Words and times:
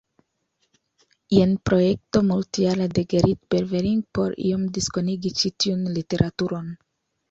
Jen 1.35 1.53
projekto 1.71 2.23
multjara 2.31 2.89
de 2.97 3.05
Gerrit 3.15 3.41
Berveling 3.53 4.03
por 4.21 4.37
iom 4.51 4.69
diskonigi 4.81 5.37
ĉi 5.41 5.57
tiun 5.65 5.89
literaturon. 6.03 6.79